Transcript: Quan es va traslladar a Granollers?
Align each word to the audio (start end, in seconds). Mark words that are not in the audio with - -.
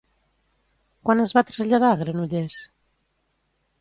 Quan 1.07 1.21
es 1.25 1.33
va 1.39 1.43
traslladar 1.49 1.91
a 1.91 2.01
Granollers? 2.03 2.57